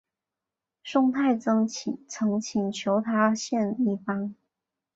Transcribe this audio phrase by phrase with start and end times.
[0.83, 1.67] 宋太宗
[2.09, 4.33] 曾请求他献医方。